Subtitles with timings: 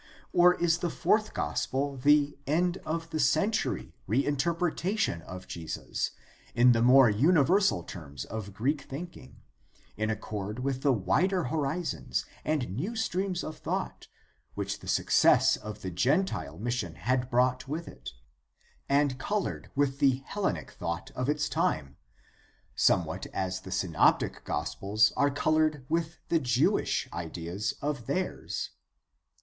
[0.33, 6.09] Or is the Fourth Gospel the end of the century reinterpretation of Jesus
[6.55, 9.41] in the more universal terms of Greek thinking,
[9.95, 14.07] in accord with the wider horizons and new streams of thought
[14.55, 18.09] which the success of the gentile mission had brought with it,
[18.89, 21.95] and colored with the Hellenic thought of its time,
[22.73, 28.71] somewhat as the Synoptic Gospels are colored with the Jewish ideas of theirs